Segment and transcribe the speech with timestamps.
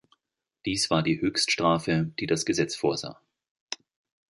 [0.65, 3.21] Dies war die Höchststrafe, die das Gesetz vorsah.